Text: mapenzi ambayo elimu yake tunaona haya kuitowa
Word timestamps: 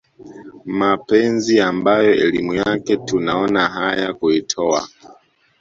mapenzi 0.65 1.59
ambayo 1.59 2.13
elimu 2.15 2.53
yake 2.53 2.97
tunaona 2.97 3.67
haya 3.67 4.13
kuitowa 4.13 4.87